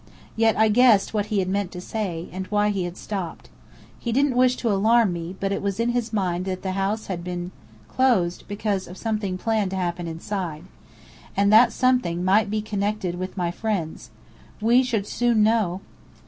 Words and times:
Yet 0.35 0.57
I 0.57 0.67
guessed 0.67 1.13
what 1.13 1.27
he 1.27 1.37
had 1.37 1.47
meant 1.47 1.71
to 1.73 1.79
say, 1.79 2.27
and 2.31 2.47
why 2.47 2.69
he 2.69 2.85
had 2.85 2.97
stopped. 2.97 3.51
He 3.99 4.11
didn't 4.11 4.35
wish 4.35 4.55
to 4.55 4.71
alarm 4.71 5.13
me, 5.13 5.35
but 5.39 5.51
it 5.51 5.61
was 5.61 5.79
in 5.79 5.89
his 5.89 6.11
mind 6.11 6.45
that 6.45 6.63
the 6.63 6.71
house 6.71 7.05
had 7.05 7.23
teen 7.23 7.51
closed 7.87 8.45
because 8.47 8.87
of 8.87 8.97
something 8.97 9.37
planned 9.37 9.69
to 9.69 9.77
happen 9.77 10.07
inside. 10.07 10.63
And 11.37 11.53
that 11.53 11.71
something 11.71 12.23
might 12.25 12.49
be 12.49 12.63
connected 12.63 13.19
with 13.19 13.37
my 13.37 13.51
friends. 13.51 14.09
We 14.59 14.81
should 14.81 15.05
soon 15.05 15.43
know! 15.43 15.81